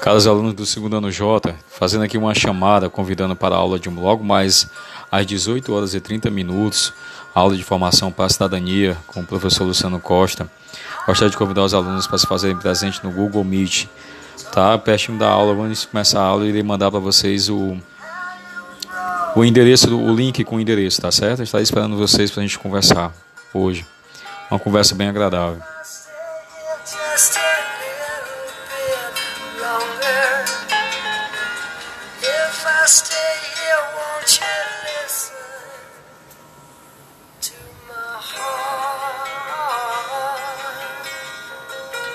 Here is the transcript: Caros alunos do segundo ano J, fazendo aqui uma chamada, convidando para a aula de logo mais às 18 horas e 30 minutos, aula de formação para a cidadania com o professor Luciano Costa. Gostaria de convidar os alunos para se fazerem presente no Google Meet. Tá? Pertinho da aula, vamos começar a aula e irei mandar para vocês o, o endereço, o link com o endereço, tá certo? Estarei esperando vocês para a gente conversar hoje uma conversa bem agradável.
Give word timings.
Caros 0.00 0.26
alunos 0.26 0.52
do 0.52 0.66
segundo 0.66 0.98
ano 0.98 1.10
J, 1.10 1.54
fazendo 1.66 2.04
aqui 2.04 2.18
uma 2.18 2.34
chamada, 2.34 2.90
convidando 2.90 3.34
para 3.34 3.54
a 3.54 3.58
aula 3.58 3.78
de 3.78 3.88
logo 3.88 4.22
mais 4.22 4.68
às 5.10 5.24
18 5.24 5.72
horas 5.72 5.94
e 5.94 6.00
30 6.00 6.30
minutos, 6.30 6.92
aula 7.34 7.56
de 7.56 7.64
formação 7.64 8.12
para 8.12 8.26
a 8.26 8.28
cidadania 8.28 8.96
com 9.06 9.20
o 9.20 9.26
professor 9.26 9.64
Luciano 9.64 9.98
Costa. 9.98 10.50
Gostaria 11.06 11.30
de 11.30 11.36
convidar 11.38 11.62
os 11.62 11.72
alunos 11.72 12.06
para 12.06 12.18
se 12.18 12.26
fazerem 12.26 12.58
presente 12.58 13.02
no 13.02 13.10
Google 13.10 13.42
Meet. 13.42 13.86
Tá? 14.52 14.76
Pertinho 14.76 15.18
da 15.18 15.30
aula, 15.30 15.54
vamos 15.54 15.86
começar 15.86 16.20
a 16.20 16.24
aula 16.24 16.44
e 16.44 16.50
irei 16.50 16.62
mandar 16.62 16.90
para 16.90 17.00
vocês 17.00 17.48
o, 17.48 17.78
o 19.34 19.42
endereço, 19.42 19.96
o 19.96 20.14
link 20.14 20.44
com 20.44 20.56
o 20.56 20.60
endereço, 20.60 21.00
tá 21.00 21.10
certo? 21.10 21.42
Estarei 21.42 21.62
esperando 21.62 21.96
vocês 21.96 22.30
para 22.30 22.42
a 22.42 22.46
gente 22.46 22.58
conversar 22.58 23.10
hoje 23.54 23.93
uma 24.54 24.60
conversa 24.60 24.94
bem 24.94 25.08
agradável. 25.08 25.60